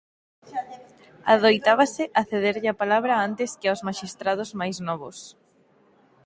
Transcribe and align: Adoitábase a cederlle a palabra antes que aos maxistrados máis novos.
Adoitábase 1.33 2.03
a 2.19 2.21
cederlle 2.31 2.69
a 2.71 2.79
palabra 2.81 3.13
antes 3.27 3.49
que 3.59 3.67
aos 3.69 3.83
maxistrados 3.87 4.49
máis 4.59 4.77
novos. 4.87 5.17